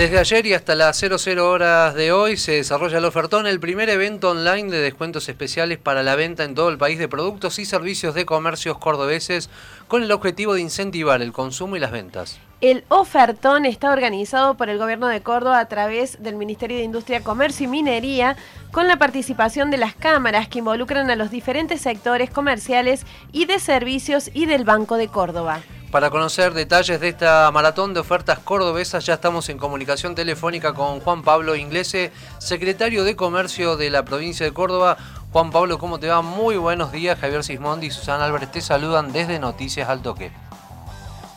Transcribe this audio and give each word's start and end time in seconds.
Desde 0.00 0.18
ayer 0.18 0.46
y 0.46 0.54
hasta 0.54 0.74
las 0.74 0.96
00 0.96 1.46
horas 1.46 1.94
de 1.94 2.10
hoy 2.10 2.38
se 2.38 2.52
desarrolla 2.52 2.96
el 2.96 3.04
ofertón, 3.04 3.46
el 3.46 3.60
primer 3.60 3.90
evento 3.90 4.30
online 4.30 4.70
de 4.70 4.78
descuentos 4.78 5.28
especiales 5.28 5.76
para 5.76 6.02
la 6.02 6.16
venta 6.16 6.44
en 6.44 6.54
todo 6.54 6.70
el 6.70 6.78
país 6.78 6.98
de 6.98 7.06
productos 7.06 7.58
y 7.58 7.66
servicios 7.66 8.14
de 8.14 8.24
comercios 8.24 8.78
cordobeses 8.78 9.50
con 9.88 10.02
el 10.02 10.10
objetivo 10.10 10.54
de 10.54 10.62
incentivar 10.62 11.20
el 11.20 11.32
consumo 11.32 11.76
y 11.76 11.80
las 11.80 11.90
ventas. 11.90 12.40
El 12.62 12.82
ofertón 12.88 13.66
está 13.66 13.92
organizado 13.92 14.56
por 14.56 14.70
el 14.70 14.78
Gobierno 14.78 15.06
de 15.06 15.20
Córdoba 15.20 15.60
a 15.60 15.68
través 15.68 16.22
del 16.22 16.36
Ministerio 16.36 16.78
de 16.78 16.84
Industria, 16.84 17.22
Comercio 17.22 17.64
y 17.64 17.68
Minería, 17.68 18.38
con 18.72 18.88
la 18.88 18.96
participación 18.96 19.70
de 19.70 19.76
las 19.76 19.94
cámaras 19.94 20.48
que 20.48 20.60
involucran 20.60 21.10
a 21.10 21.16
los 21.16 21.30
diferentes 21.30 21.82
sectores 21.82 22.30
comerciales 22.30 23.04
y 23.32 23.44
de 23.44 23.58
servicios 23.58 24.30
y 24.32 24.46
del 24.46 24.64
Banco 24.64 24.96
de 24.96 25.08
Córdoba. 25.08 25.60
Para 25.90 26.08
conocer 26.10 26.54
detalles 26.54 27.00
de 27.00 27.08
esta 27.08 27.50
maratón 27.50 27.94
de 27.94 28.00
ofertas 28.00 28.38
cordobesas 28.38 29.04
ya 29.04 29.14
estamos 29.14 29.48
en 29.48 29.58
comunicación 29.58 30.14
telefónica 30.14 30.72
con 30.72 31.00
Juan 31.00 31.22
Pablo 31.24 31.56
Inglese, 31.56 32.12
secretario 32.38 33.02
de 33.02 33.16
Comercio 33.16 33.76
de 33.76 33.90
la 33.90 34.04
provincia 34.04 34.46
de 34.46 34.52
Córdoba. 34.52 34.96
Juan 35.32 35.50
Pablo, 35.50 35.80
¿cómo 35.80 35.98
te 35.98 36.06
va? 36.06 36.22
Muy 36.22 36.56
buenos 36.56 36.92
días. 36.92 37.18
Javier 37.18 37.42
Sismondi 37.42 37.88
y 37.88 37.90
Susana 37.90 38.24
Álvarez 38.24 38.52
te 38.52 38.60
saludan 38.60 39.12
desde 39.12 39.40
Noticias 39.40 39.88
al 39.88 40.00
Toque. 40.00 40.30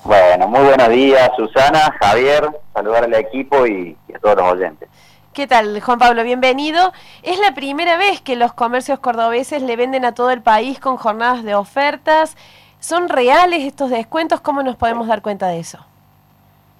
Bueno, 0.03 0.47
muy 0.47 0.61
buenos 0.61 0.89
días 0.89 1.31
Susana, 1.35 1.91
Javier, 1.99 2.47
saludar 2.75 3.05
al 3.05 3.13
equipo 3.15 3.65
y, 3.65 3.97
y 4.07 4.13
a 4.13 4.19
todos 4.19 4.35
los 4.35 4.51
oyentes. 4.51 4.87
¿Qué 5.33 5.47
tal, 5.47 5.81
Juan 5.81 5.97
Pablo? 5.97 6.23
Bienvenido. 6.23 6.93
Es 7.23 7.39
la 7.39 7.55
primera 7.55 7.97
vez 7.97 8.21
que 8.21 8.35
los 8.35 8.53
comercios 8.53 8.99
cordobeses 8.99 9.63
le 9.63 9.75
venden 9.75 10.05
a 10.05 10.13
todo 10.13 10.29
el 10.29 10.43
país 10.43 10.79
con 10.79 10.97
jornadas 10.97 11.43
de 11.43 11.55
ofertas. 11.55 12.37
¿Son 12.83 13.07
reales 13.07 13.63
estos 13.63 13.91
descuentos? 13.91 14.41
¿Cómo 14.41 14.61
nos 14.61 14.75
podemos 14.75 15.07
dar 15.07 15.21
cuenta 15.21 15.47
de 15.47 15.57
eso? 15.57 15.77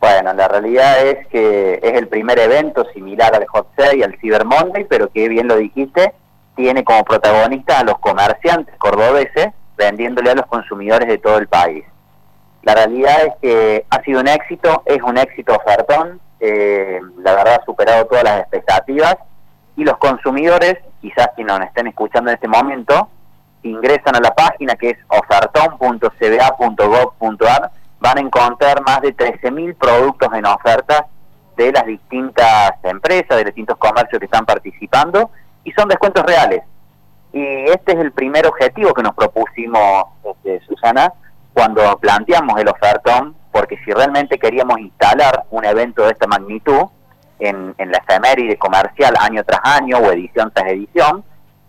Bueno, 0.01 0.33
la 0.33 0.49
realidad 0.49 1.07
es 1.07 1.25
que 1.27 1.79
es 1.81 1.93
el 1.93 2.09
primer 2.09 2.37
evento 2.39 2.83
similar 2.93 3.33
al 3.33 3.47
Hot 3.47 3.69
Sale 3.77 3.99
y 3.99 4.03
al 4.03 4.19
Cyber 4.19 4.43
Monday, 4.43 4.83
pero 4.83 5.09
que 5.09 5.29
bien 5.29 5.47
lo 5.47 5.55
dijiste, 5.55 6.13
tiene 6.57 6.83
como 6.83 7.05
protagonista 7.05 7.79
a 7.79 7.85
los 7.85 7.97
comerciantes 7.99 8.75
cordobeses 8.79 9.53
vendiéndole 9.77 10.31
a 10.31 10.35
los 10.35 10.45
consumidores 10.47 11.07
de 11.07 11.19
todo 11.19 11.37
el 11.37 11.47
país. 11.47 11.85
La 12.63 12.75
realidad 12.75 13.15
es 13.25 13.33
que 13.41 13.85
ha 13.89 14.03
sido 14.03 14.19
un 14.19 14.27
éxito, 14.27 14.83
es 14.85 15.01
un 15.01 15.17
éxito 15.17 15.55
ofertón, 15.55 16.19
eh, 16.41 16.99
la 17.19 17.33
verdad 17.33 17.61
ha 17.61 17.65
superado 17.65 18.07
todas 18.07 18.25
las 18.25 18.41
expectativas 18.41 19.15
y 19.77 19.85
los 19.85 19.95
consumidores, 19.99 20.79
quizás 20.99 21.29
si 21.37 21.45
nos 21.45 21.61
estén 21.61 21.87
escuchando 21.87 22.29
en 22.29 22.35
este 22.35 22.49
momento, 22.49 23.07
ingresan 23.63 24.15
a 24.15 24.19
la 24.19 24.33
página 24.33 24.75
que 24.75 24.91
es 24.91 24.97
ofertón.cba.gov.ar, 25.07 27.71
van 27.99 28.17
a 28.17 28.21
encontrar 28.21 28.81
más 28.81 29.01
de 29.01 29.15
13.000 29.15 29.75
productos 29.77 30.29
en 30.33 30.45
ofertas 30.45 31.03
de 31.55 31.71
las 31.71 31.85
distintas 31.85 32.73
empresas, 32.83 33.37
de 33.37 33.45
distintos 33.45 33.77
comercios 33.77 34.19
que 34.19 34.25
están 34.25 34.45
participando, 34.45 35.31
y 35.63 35.71
son 35.71 35.87
descuentos 35.87 36.25
reales. 36.25 36.63
Y 37.31 37.41
este 37.69 37.93
es 37.93 37.99
el 37.99 38.11
primer 38.11 38.45
objetivo 38.45 38.93
que 38.93 39.03
nos 39.03 39.15
propusimos, 39.15 40.05
este, 40.23 40.59
Susana, 40.65 41.13
cuando 41.53 41.97
planteamos 41.97 42.59
el 42.59 42.67
ofertón, 42.67 43.35
porque 43.51 43.77
si 43.85 43.91
realmente 43.91 44.37
queríamos 44.37 44.79
instalar 44.79 45.45
un 45.51 45.63
evento 45.63 46.03
de 46.03 46.11
esta 46.11 46.27
magnitud 46.27 46.87
en, 47.39 47.73
en 47.77 47.91
la 47.91 47.99
efeméride 47.99 48.57
comercial 48.57 49.15
año 49.19 49.43
tras 49.43 49.61
año 49.63 49.97
o 49.97 50.11
edición 50.11 50.51
tras 50.53 50.71
edición, 50.71 51.23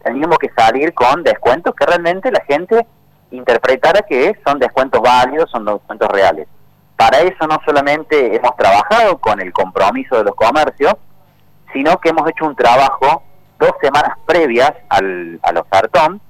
teníamos 0.05 0.39
que 0.39 0.51
salir 0.57 0.93
con 0.95 1.23
descuentos 1.23 1.75
que 1.75 1.87
realmente 1.87 2.31
la 2.31 2.45
gente 2.45 2.87
interpretara 3.31 4.03
que 4.03 4.39
son 4.47 4.59
descuentos 4.59 5.01
válidos, 5.01 5.51
son 5.51 5.65
descuentos 5.65 6.09
reales. 6.09 6.47
Para 6.97 7.21
eso 7.21 7.47
no 7.49 7.59
solamente 7.65 8.37
hemos 8.37 8.57
trabajado 8.57 9.19
con 9.19 9.41
el 9.41 9.53
compromiso 9.53 10.17
de 10.17 10.25
los 10.25 10.35
comercios, 10.37 10.95
sino 11.73 11.99
que 11.99 12.11
hemos 12.11 12.29
hecho 12.31 12.47
un 12.47 12.55
trabajo 12.55 13.23
dos 13.59 13.73
semanas 13.83 14.17
previas 14.27 14.73
al, 14.89 15.41
al 15.43 15.57
ofertón 15.57 16.21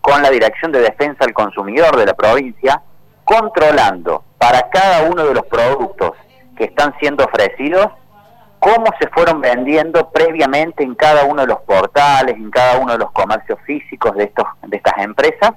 con 0.00 0.22
la 0.22 0.30
Dirección 0.30 0.72
de 0.72 0.80
Defensa 0.80 1.24
al 1.24 1.32
Consumidor 1.32 1.96
de 1.96 2.06
la 2.06 2.14
provincia, 2.14 2.82
controlando 3.24 4.24
para 4.38 4.68
cada 4.70 5.08
uno 5.10 5.24
de 5.24 5.34
los 5.34 5.46
productos 5.46 6.12
que 6.56 6.64
están 6.64 6.94
siendo 6.98 7.24
ofrecidos 7.24 7.86
cómo 8.60 8.84
se 9.00 9.08
fueron 9.08 9.40
vendiendo 9.40 10.10
previamente 10.10 10.84
en 10.84 10.94
cada 10.94 11.24
uno 11.24 11.42
de 11.42 11.48
los 11.48 11.60
portales, 11.62 12.36
en 12.36 12.50
cada 12.50 12.78
uno 12.78 12.92
de 12.92 12.98
los 12.98 13.10
comercios 13.10 13.58
físicos 13.66 14.14
de 14.14 14.24
estos 14.24 14.46
de 14.62 14.76
estas 14.76 14.98
empresas, 14.98 15.52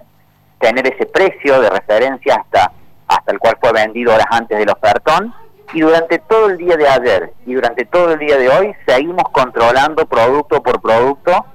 tener 0.59 0.87
ese 0.87 1.05
precio 1.05 1.61
de 1.61 1.69
referencia 1.69 2.35
hasta 2.35 2.71
hasta 3.07 3.31
el 3.31 3.39
cual 3.39 3.57
fue 3.59 3.73
vendido 3.73 4.13
horas 4.13 4.25
antes 4.31 4.57
del 4.57 4.69
ofertón. 4.69 5.33
Y 5.73 5.81
durante 5.81 6.19
todo 6.19 6.49
el 6.49 6.57
día 6.57 6.77
de 6.77 6.87
ayer 6.87 7.33
y 7.45 7.53
durante 7.53 7.85
todo 7.85 8.13
el 8.13 8.19
día 8.19 8.37
de 8.37 8.49
hoy 8.49 8.75
seguimos 8.87 9.23
controlando 9.31 10.05
producto 10.05 10.63
por 10.63 10.81
producto, 10.81 11.45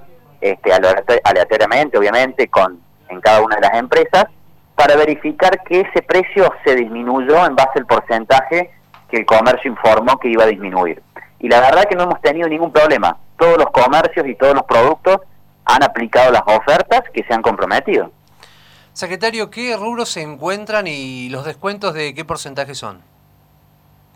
este 0.41 0.71
aleatoriamente 0.71 1.97
obviamente 1.97 2.47
con 2.47 2.79
en 3.09 3.21
cada 3.21 3.41
una 3.41 3.55
de 3.55 3.61
las 3.61 3.73
empresas 3.73 4.25
para 4.75 4.95
verificar 4.95 5.63
que 5.63 5.81
ese 5.81 6.01
precio 6.03 6.53
se 6.63 6.75
disminuyó 6.75 7.45
en 7.45 7.55
base 7.55 7.79
al 7.79 7.85
porcentaje 7.85 8.71
que 9.09 9.17
el 9.17 9.25
comercio 9.25 9.71
informó 9.71 10.17
que 10.19 10.29
iba 10.29 10.43
a 10.43 10.47
disminuir 10.47 11.01
y 11.39 11.47
la 11.47 11.61
verdad 11.61 11.85
que 11.85 11.95
no 11.95 12.03
hemos 12.03 12.21
tenido 12.21 12.47
ningún 12.47 12.71
problema. 12.71 13.17
Todos 13.37 13.57
los 13.57 13.67
comercios 13.67 14.27
y 14.27 14.35
todos 14.35 14.53
los 14.53 14.63
productos 14.63 15.21
han 15.65 15.83
aplicado 15.83 16.31
las 16.31 16.43
ofertas 16.45 17.03
que 17.13 17.23
se 17.23 17.33
han 17.33 17.41
comprometido. 17.41 18.11
Secretario, 18.93 19.49
¿qué 19.49 19.77
rubros 19.77 20.09
se 20.09 20.21
encuentran 20.21 20.87
y 20.87 21.29
los 21.29 21.45
descuentos 21.45 21.93
de 21.93 22.13
qué 22.13 22.25
porcentaje 22.25 22.75
son? 22.75 23.01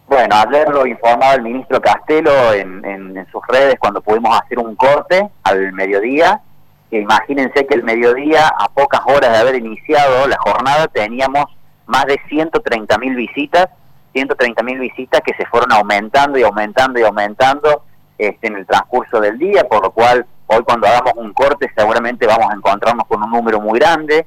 Bueno, 0.08 0.36
ayer 0.36 0.68
lo 0.70 0.86
informaba 0.86 1.36
el 1.36 1.44
ministro 1.44 1.82
Castelo 1.82 2.54
en, 2.54 2.84
en, 2.84 3.18
en 3.18 3.26
sus 3.32 3.42
redes 3.48 3.76
cuando 3.80 4.02
pudimos 4.02 4.38
hacer 4.40 4.60
un 4.60 4.76
corte 4.76 5.30
al 5.44 5.72
mediodía. 5.72 6.42
Que 6.90 7.00
imagínense 7.00 7.66
que 7.66 7.76
el 7.76 7.84
mediodía, 7.84 8.48
a 8.48 8.68
pocas 8.68 9.02
horas 9.06 9.32
de 9.32 9.38
haber 9.38 9.56
iniciado 9.56 10.28
la 10.28 10.38
jornada, 10.38 10.88
teníamos 10.88 11.46
más 11.86 12.06
de 12.06 12.20
130 12.28 12.98
mil 12.98 13.16
visitas 13.16 13.70
130 14.14 14.64
mil 14.64 14.80
visitas 14.80 15.22
que 15.22 15.34
se 15.36 15.46
fueron 15.46 15.72
aumentando 15.72 16.38
y 16.38 16.44
aumentando 16.44 17.00
y 17.00 17.04
aumentando 17.04 17.84
este, 18.18 18.48
en 18.48 18.58
el 18.58 18.66
transcurso 18.66 19.20
del 19.20 19.38
día, 19.38 19.64
por 19.64 19.84
lo 19.84 19.92
cual 19.92 20.26
hoy 20.48 20.64
cuando 20.64 20.88
hagamos 20.88 21.14
un 21.16 21.34
corte 21.34 21.72
seguramente 21.76 22.28
vamos 22.28 22.50
a 22.50 22.56
encontrarnos 22.56 23.08
con 23.08 23.24
un 23.24 23.32
número 23.32 23.60
muy 23.60 23.80
grande 23.80 24.26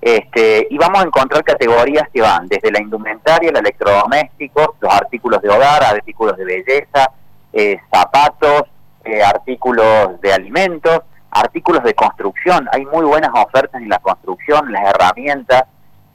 este, 0.00 0.68
y 0.70 0.78
vamos 0.78 1.00
a 1.00 1.06
encontrar 1.06 1.42
categorías 1.42 2.08
que 2.12 2.20
van 2.20 2.46
desde 2.46 2.70
la 2.70 2.80
indumentaria, 2.80 3.50
el 3.50 3.56
electrodoméstico, 3.56 4.76
los 4.80 4.94
artículos 4.94 5.42
de 5.42 5.48
hogar, 5.48 5.82
artículos 5.82 6.36
de 6.36 6.44
belleza, 6.44 7.10
eh, 7.52 7.78
zapatos, 7.92 8.62
eh, 9.04 9.22
artículos 9.22 10.20
de 10.20 10.32
alimentos, 10.32 11.00
artículos 11.30 11.82
de 11.82 11.94
construcción. 11.94 12.68
Hay 12.72 12.86
muy 12.86 13.04
buenas 13.04 13.30
ofertas 13.34 13.82
en 13.82 13.88
la 13.88 13.98
construcción, 13.98 14.70
las 14.70 14.84
herramientas, 14.88 15.64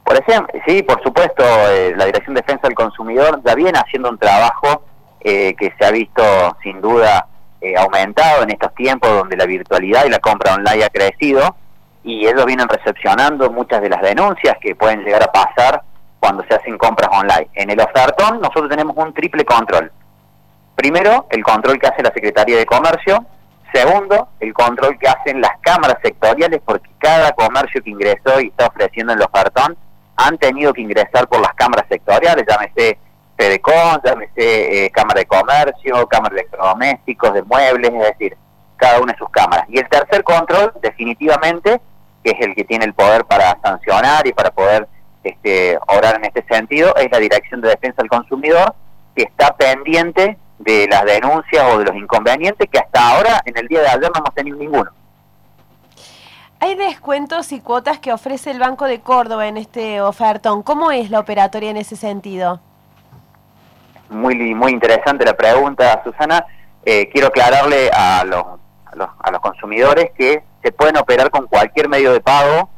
Por 0.06 0.16
ejemplo, 0.16 0.60
sí, 0.66 0.82
por 0.84 1.02
supuesto, 1.02 1.42
eh, 1.44 1.92
la 1.96 2.06
Dirección 2.06 2.34
de 2.34 2.40
Defensa 2.40 2.68
del 2.68 2.76
Consumidor 2.76 3.42
ya 3.44 3.54
viene 3.54 3.78
haciendo 3.78 4.08
un 4.08 4.18
trabajo 4.18 4.84
eh, 5.20 5.54
que 5.58 5.74
se 5.76 5.84
ha 5.84 5.90
visto 5.90 6.22
sin 6.62 6.80
duda 6.80 7.26
aumentado 7.78 8.44
en 8.44 8.50
estos 8.50 8.72
tiempos 8.76 9.10
donde 9.10 9.36
la 9.36 9.44
virtualidad 9.44 10.04
y 10.04 10.10
la 10.10 10.20
compra 10.20 10.54
online 10.54 10.84
ha 10.84 10.88
crecido 10.88 11.56
y 12.04 12.24
ellos 12.24 12.46
vienen 12.46 12.68
recepcionando 12.68 13.50
muchas 13.50 13.82
de 13.82 13.88
las 13.88 14.00
denuncias 14.00 14.56
que 14.60 14.76
pueden 14.76 15.02
llegar 15.02 15.24
a 15.24 15.32
pasar 15.32 15.82
cuando 16.20 16.44
se 16.48 16.54
hacen 16.54 16.78
compras 16.78 17.10
online. 17.12 17.48
En 17.54 17.70
el 17.70 17.80
ofertón 17.80 18.40
nosotros 18.40 18.68
tenemos 18.68 18.96
un 18.96 19.12
triple 19.12 19.44
control. 19.44 19.90
Primero, 20.76 21.26
el 21.30 21.42
control 21.42 21.78
que 21.80 21.88
hace 21.88 22.02
la 22.02 22.12
Secretaría 22.12 22.58
de 22.58 22.66
Comercio. 22.66 23.24
Segundo, 23.72 24.28
el 24.40 24.54
control 24.54 24.98
que 24.98 25.08
hacen 25.08 25.40
las 25.40 25.58
cámaras 25.60 25.96
sectoriales, 26.02 26.60
porque 26.64 26.88
cada 26.98 27.32
comercio 27.32 27.82
que 27.82 27.90
ingresó 27.90 28.40
y 28.40 28.48
está 28.48 28.66
ofreciendo 28.66 29.12
el 29.12 29.22
ofertón 29.22 29.76
han 30.16 30.38
tenido 30.38 30.72
que 30.72 30.80
ingresar 30.80 31.28
por 31.28 31.40
las 31.40 31.54
cámaras 31.54 31.86
sectoriales, 31.88 32.44
llámese 32.48 32.98
Fedecon, 33.36 34.00
llámese 34.04 34.86
eh, 34.86 34.90
Cámara 34.90 35.20
de 35.20 35.26
Comercio, 35.26 36.06
Cámara 36.08 36.34
de 36.34 36.40
Electrodomésticos, 36.40 37.34
de 37.34 37.42
Muebles, 37.42 37.92
es 37.92 38.18
decir, 38.18 38.36
cada 38.76 39.00
una 39.00 39.12
de 39.12 39.18
sus 39.18 39.28
cámaras. 39.30 39.66
Y 39.68 39.78
el 39.78 39.88
tercer 39.88 40.22
control, 40.24 40.72
definitivamente, 40.80 41.80
que 42.24 42.30
es 42.30 42.40
el 42.40 42.54
que 42.54 42.64
tiene 42.64 42.86
el 42.86 42.94
poder 42.94 43.24
para 43.24 43.58
sancionar 43.62 44.26
y 44.26 44.32
para 44.32 44.50
poder 44.50 44.88
este, 45.22 45.78
orar 45.88 46.16
en 46.16 46.24
este 46.24 46.44
sentido, 46.48 46.94
es 46.96 47.10
la 47.10 47.18
Dirección 47.18 47.60
de 47.60 47.68
Defensa 47.68 48.02
del 48.02 48.08
Consumidor, 48.08 48.74
que 49.14 49.24
está 49.24 49.56
pendiente 49.56 50.38
de 50.58 50.88
las 50.90 51.04
denuncias 51.04 51.64
o 51.72 51.78
de 51.78 51.84
los 51.84 51.96
inconvenientes 51.96 52.68
que 52.70 52.78
hasta 52.78 53.10
ahora, 53.10 53.40
en 53.44 53.56
el 53.58 53.68
día 53.68 53.80
de 53.80 53.88
ayer, 53.88 54.10
no 54.14 54.20
hemos 54.20 54.34
tenido 54.34 54.56
ninguno. 54.56 54.90
Hay 56.58 56.74
descuentos 56.74 57.52
y 57.52 57.60
cuotas 57.60 57.98
que 57.98 58.12
ofrece 58.12 58.50
el 58.50 58.58
Banco 58.58 58.86
de 58.86 59.00
Córdoba 59.00 59.46
en 59.46 59.58
este 59.58 60.00
ofertón. 60.00 60.62
¿Cómo 60.62 60.90
es 60.90 61.10
la 61.10 61.20
operatoria 61.20 61.70
en 61.70 61.76
ese 61.76 61.96
sentido? 61.96 62.60
Muy, 64.08 64.54
muy 64.54 64.72
interesante 64.72 65.26
la 65.26 65.36
pregunta, 65.36 66.00
Susana. 66.02 66.46
Eh, 66.84 67.10
quiero 67.12 67.28
aclararle 67.28 67.90
a 67.92 68.24
los, 68.24 68.44
a 68.86 68.96
los, 68.96 69.08
a 69.18 69.30
los 69.30 69.40
consumidores 69.40 70.12
que 70.16 70.42
se 70.62 70.72
pueden 70.72 70.96
operar 70.96 71.30
con 71.30 71.46
cualquier 71.46 71.90
medio 71.90 72.12
de 72.12 72.20
pago, 72.20 72.70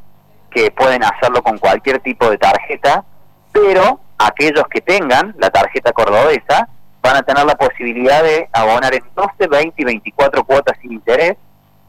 que 0.51 0.73
pueden 0.73 1.05
hacerlo 1.05 1.43
con 1.43 1.59
cualquier 1.59 2.01
tipo 2.01 2.29
de 2.29 2.39
tarjeta, 2.39 3.05
pero 3.53 4.01
aquellos 4.19 4.65
que 4.69 4.81
tengan 4.81 5.35
la 5.39 5.51
tarjeta 5.51 5.93
cordobesa 5.93 6.69
van 7.01 7.17
a 7.17 7.23
tener 7.23 7.47
la 7.47 7.55
posibilidad 7.55 8.25
de 8.25 8.49
abonar 8.53 8.93
en 8.95 9.05
12, 9.15 9.47
20 9.47 9.75
y 9.81 9.85
24 9.85 10.45
cuotas 10.45 10.77
sin 10.83 10.95
interés 10.95 11.37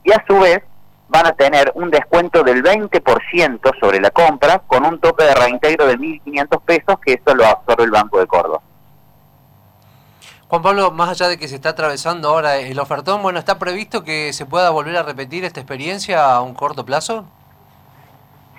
y 0.04 0.12
a 0.12 0.24
su 0.28 0.38
vez 0.40 0.62
van 1.10 1.26
a 1.26 1.34
tener 1.34 1.72
un 1.76 1.90
descuento 1.90 2.44
del 2.44 2.64
20% 2.64 3.80
sobre 3.80 4.00
la 4.00 4.12
compra 4.12 4.60
con 4.60 4.86
un 4.86 5.00
tope 5.00 5.24
de 5.24 5.36
reintegro 5.36 5.88
de 5.88 5.98
1.500 5.98 6.62
pesos 6.62 7.00
que 7.04 7.14
eso 7.14 7.36
lo 7.36 7.46
absorbe 7.46 7.84
el 7.84 7.92
Banco 7.92 8.20
de 8.20 8.28
Córdoba. 8.28 8.62
Juan 10.48 10.62
Pablo, 10.64 10.92
más 10.92 11.10
allá 11.10 11.28
de 11.28 11.38
que 11.38 11.48
se 11.48 11.56
está 11.56 11.70
atravesando 11.70 12.30
ahora 12.30 12.58
el 12.58 12.80
ofertón, 12.80 13.22
bueno, 13.22 13.38
¿está 13.38 13.60
previsto 13.60 14.04
que 14.04 14.34
se 14.34 14.46
pueda 14.46 14.72
volver 14.72 14.98
a 14.98 15.04
repetir 15.04 15.46
esta 15.46 15.60
experiencia 15.60 16.34
a 16.34 16.42
un 16.42 16.54
corto 16.56 16.86
plazo? 16.86 17.26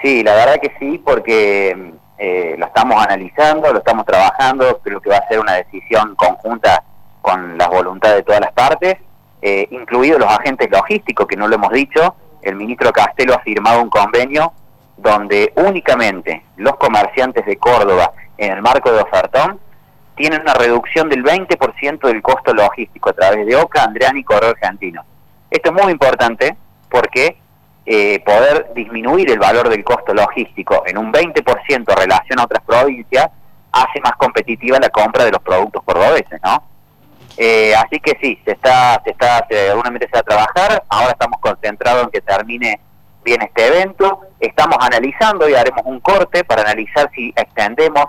Sí, 0.02 0.22
la 0.22 0.34
verdad 0.34 0.60
que 0.60 0.72
sí, 0.78 0.98
porque 0.98 1.92
eh, 2.18 2.54
lo 2.58 2.66
estamos 2.66 3.02
analizando, 3.02 3.72
lo 3.72 3.78
estamos 3.78 4.06
trabajando, 4.06 4.78
creo 4.82 5.00
que 5.00 5.10
va 5.10 5.16
a 5.16 5.28
ser 5.28 5.40
una 5.40 5.54
decisión 5.54 6.14
conjunta 6.14 6.82
con 7.20 7.58
la 7.58 7.68
voluntad 7.68 8.14
de 8.14 8.22
todas 8.22 8.40
las 8.40 8.52
partes, 8.52 8.96
eh, 9.42 9.66
incluidos 9.70 10.20
los 10.20 10.30
agentes 10.30 10.70
logísticos, 10.70 11.26
que 11.26 11.36
no 11.36 11.48
lo 11.48 11.56
hemos 11.56 11.72
dicho, 11.72 12.14
el 12.42 12.56
ministro 12.56 12.92
Castelo 12.92 13.34
ha 13.34 13.40
firmado 13.40 13.82
un 13.82 13.90
convenio 13.90 14.52
donde 14.96 15.52
únicamente 15.56 16.44
los 16.56 16.76
comerciantes 16.76 17.44
de 17.46 17.56
Córdoba, 17.56 18.12
en 18.36 18.52
el 18.52 18.62
marco 18.62 18.92
de 18.92 19.00
ofertón, 19.00 19.58
tienen 20.14 20.42
una 20.42 20.54
reducción 20.54 21.08
del 21.08 21.24
20% 21.24 22.00
del 22.00 22.22
costo 22.22 22.52
logístico 22.52 23.10
a 23.10 23.14
través 23.14 23.46
de 23.46 23.56
OCA, 23.56 23.84
Andrean 23.84 24.18
y 24.18 24.24
Correo 24.24 24.50
Argentino. 24.50 25.02
Esto 25.50 25.70
es 25.74 25.82
muy 25.82 25.92
importante 25.92 26.56
porque 26.90 27.38
eh, 27.86 28.20
poder 28.20 28.72
disminuir 28.74 29.30
el 29.30 29.38
valor 29.38 29.68
del 29.68 29.82
costo 29.82 30.12
logístico 30.12 30.82
en 30.86 30.98
un 30.98 31.12
20% 31.12 31.42
en 31.68 31.86
relación 31.86 32.38
a 32.38 32.44
otras 32.44 32.62
provincias 32.64 33.30
hace 33.72 34.00
más 34.02 34.12
competitiva 34.16 34.78
la 34.78 34.90
compra 34.90 35.24
de 35.24 35.32
los 35.32 35.40
productos 35.40 35.82
cordobeses, 35.84 36.40
¿no? 36.42 36.62
Eh, 37.42 37.74
así 37.74 37.98
que 38.00 38.18
sí, 38.20 38.38
se 38.44 38.52
está, 38.52 39.00
se 39.02 39.12
está, 39.12 39.46
se, 39.48 39.70
alguna 39.70 39.98
se 39.98 40.10
va 40.12 40.18
a 40.18 40.22
trabajar, 40.22 40.84
ahora 40.90 41.12
estamos 41.12 41.40
concentrados 41.40 42.04
en 42.04 42.10
que 42.10 42.20
termine 42.20 42.78
bien 43.24 43.40
este 43.40 43.66
evento, 43.66 44.20
estamos 44.38 44.76
analizando 44.78 45.48
y 45.48 45.54
haremos 45.54 45.80
un 45.86 46.00
corte 46.00 46.44
para 46.44 46.60
analizar 46.60 47.10
si 47.14 47.32
extendemos 47.34 48.04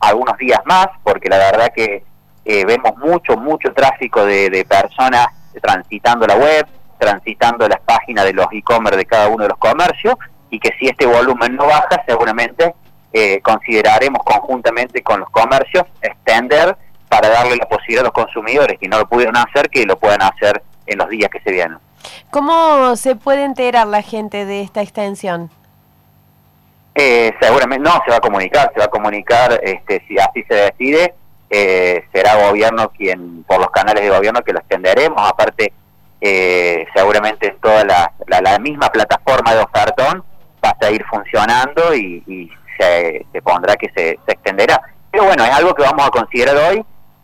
algunos 0.00 0.36
días 0.36 0.58
más, 0.64 0.88
porque 1.04 1.28
la 1.28 1.38
verdad 1.38 1.72
que 1.72 2.02
eh, 2.44 2.64
vemos 2.64 2.96
mucho, 2.96 3.36
mucho 3.36 3.72
tráfico 3.72 4.26
de, 4.26 4.66
personas 4.68 5.28
transitando 5.62 6.26
la 6.26 6.34
web, 6.34 6.66
transitando 6.98 7.68
las 7.68 7.80
páginas 7.82 8.24
de 8.24 8.32
los 8.32 8.46
e-commerce 8.50 8.98
de 8.98 9.06
cada 9.06 9.28
uno 9.28 9.44
de 9.44 9.50
los 9.50 9.58
comercios, 9.58 10.16
y 10.50 10.58
que 10.58 10.70
si 10.80 10.88
este 10.88 11.06
volumen 11.06 11.54
no 11.54 11.66
baja, 11.66 12.02
seguramente 12.04 12.74
eh, 13.12 13.40
consideraremos 13.42 14.24
conjuntamente 14.24 15.04
con 15.04 15.20
los 15.20 15.30
comercios 15.30 15.84
extender 16.00 16.76
para 17.12 17.28
darle 17.28 17.56
la 17.56 17.66
posibilidad 17.66 18.00
a 18.00 18.04
los 18.04 18.12
consumidores 18.12 18.78
que 18.78 18.88
no 18.88 18.98
lo 18.98 19.06
pudieron 19.06 19.36
hacer, 19.36 19.68
que 19.68 19.84
lo 19.84 19.98
puedan 19.98 20.22
hacer 20.22 20.62
en 20.86 20.96
los 20.96 21.10
días 21.10 21.30
que 21.30 21.40
se 21.40 21.52
vienen. 21.52 21.76
¿Cómo 22.30 22.96
se 22.96 23.16
puede 23.16 23.44
enterar 23.44 23.86
la 23.86 24.00
gente 24.00 24.46
de 24.46 24.62
esta 24.62 24.80
extensión? 24.80 25.50
Eh, 26.94 27.34
seguramente 27.38 27.86
no, 27.86 28.00
se 28.06 28.10
va 28.10 28.16
a 28.16 28.20
comunicar, 28.20 28.70
se 28.72 28.78
va 28.78 28.86
a 28.86 28.88
comunicar, 28.88 29.60
este, 29.62 30.02
si 30.08 30.18
así 30.18 30.42
se 30.48 30.54
decide, 30.54 31.14
eh, 31.50 32.02
será 32.14 32.48
gobierno 32.48 32.88
quien, 32.88 33.44
por 33.44 33.58
los 33.58 33.70
canales 33.70 34.04
de 34.04 34.08
gobierno 34.08 34.40
que 34.40 34.54
lo 34.54 34.60
extenderemos, 34.60 35.20
aparte 35.20 35.70
eh, 36.18 36.86
seguramente 36.94 37.48
en 37.48 37.58
toda 37.60 37.84
la, 37.84 38.12
la, 38.26 38.58
misma 38.58 38.88
plataforma 38.88 39.54
de 39.54 39.60
ofertón 39.60 40.24
va 40.64 40.70
a 40.70 40.78
seguir 40.80 41.04
funcionando 41.04 41.94
y, 41.94 42.50
se, 42.78 43.26
pondrá 43.42 43.76
que 43.76 43.90
se, 43.94 44.18
se, 44.24 44.32
extenderá. 44.32 44.80
Pero 45.10 45.24
bueno, 45.24 45.44
es 45.44 45.50
algo 45.50 45.74
que 45.74 45.82
vamos 45.82 46.06
a 46.06 46.10
considerar 46.10 46.56
hoy 46.56 46.82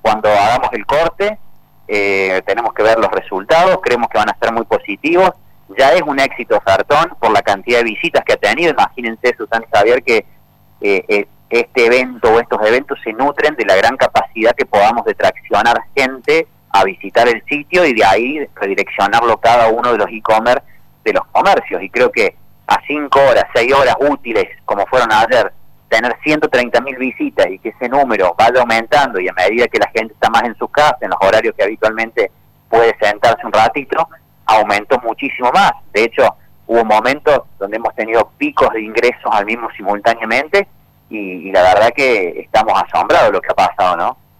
cuando 0.08 0.28
hagamos 0.30 0.70
el 0.72 0.86
corte, 0.86 1.38
eh, 1.86 2.42
tenemos 2.46 2.72
que 2.72 2.82
ver 2.82 2.98
los 2.98 3.10
resultados, 3.10 3.78
creemos 3.82 4.08
que 4.08 4.18
van 4.18 4.30
a 4.30 4.38
ser 4.38 4.52
muy 4.52 4.64
positivos 4.64 5.32
ya 5.76 5.92
es 5.92 6.02
un 6.02 6.18
éxito 6.18 6.60
Sartón 6.66 7.12
por 7.20 7.30
la 7.30 7.42
cantidad 7.42 7.78
de 7.78 7.84
visitas 7.84 8.24
que 8.24 8.32
ha 8.32 8.36
tenido. 8.36 8.70
Imagínense, 8.70 9.34
Susana 9.36 9.66
Javier, 9.72 10.02
que 10.02 10.24
eh, 10.80 11.04
eh, 11.08 11.28
este 11.50 11.86
evento 11.86 12.32
o 12.32 12.40
estos 12.40 12.60
eventos 12.66 12.98
se 13.02 13.12
nutren 13.12 13.54
de 13.56 13.64
la 13.64 13.76
gran 13.76 13.96
capacidad 13.96 14.54
que 14.56 14.66
podamos 14.66 15.04
de 15.04 15.14
traccionar 15.14 15.78
gente 15.94 16.46
a 16.70 16.84
visitar 16.84 17.28
el 17.28 17.42
sitio 17.44 17.84
y 17.84 17.94
de 17.94 18.04
ahí 18.04 18.46
redireccionarlo 18.54 19.38
cada 19.38 19.68
uno 19.68 19.92
de 19.92 19.98
los 19.98 20.08
e-commerce 20.10 20.64
de 21.04 21.12
los 21.12 21.26
comercios. 21.32 21.82
Y 21.82 21.90
creo 21.90 22.10
que 22.10 22.36
a 22.66 22.80
cinco 22.86 23.20
horas, 23.20 23.44
seis 23.54 23.72
horas 23.72 23.96
útiles, 24.00 24.46
como 24.64 24.86
fueron 24.86 25.10
ayer, 25.12 25.52
tener 25.88 26.16
130 26.22 26.80
mil 26.82 26.96
visitas 26.96 27.46
y 27.50 27.58
que 27.58 27.70
ese 27.70 27.88
número 27.88 28.34
vaya 28.36 28.60
aumentando 28.60 29.18
y 29.20 29.28
a 29.28 29.32
medida 29.32 29.68
que 29.68 29.78
la 29.78 29.90
gente 29.94 30.14
está 30.14 30.28
más 30.30 30.44
en 30.44 30.56
su 30.56 30.68
casa, 30.68 30.98
en 31.00 31.10
los 31.10 31.18
horarios 31.20 31.54
que 31.56 31.64
habitualmente 31.64 32.30
puede 32.68 32.94
sentarse 33.00 33.46
un 33.46 33.52
ratito, 33.52 34.08
aumentó 34.46 34.98
muchísimo 35.00 35.50
más. 35.52 35.72
De 35.92 36.04
hecho, 36.04 36.36
hubo 36.66 36.84
momentos 36.84 37.42
donde 37.58 37.78
hemos 37.78 37.94
tenido 37.94 38.30
picos 38.36 38.70
de 38.72 38.82
ingresos 38.82 39.30
al 39.32 39.46
mismo 39.46 39.68
simultáneamente 39.76 40.68
y, 41.08 41.48
y 41.48 41.52
la 41.52 41.62
verdad 41.62 41.90
que 41.94 42.40
estamos 42.40 42.74
asombrados 42.82 43.28
de 43.28 43.32
lo 43.32 43.40
que 43.40 43.50
ha 43.50 43.54
pasado, 43.54 43.96
¿no? 43.96 44.27